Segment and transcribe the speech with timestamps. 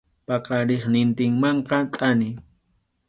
[0.27, 2.29] Paqariqnintinmanqa thani.